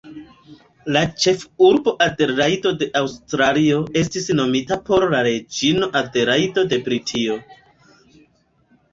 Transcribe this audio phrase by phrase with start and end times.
[0.95, 7.37] La ĉefurbo Adelajdo de Aŭstralio estis nomita por la reĝino Adelajdo de Britio.